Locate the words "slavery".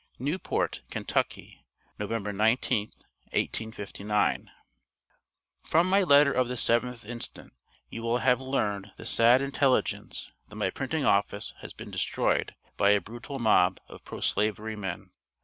14.21-14.75